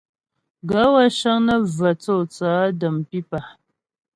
Gaə̌ 0.69 0.87
wə́ 0.93 1.07
cə́ŋ 1.17 1.37
nə́ 1.45 1.57
və 1.77 1.91
tsô 2.01 2.15
tsaə̌ 2.31 2.57
də̀m 2.79 2.95
pípà. 3.09 3.39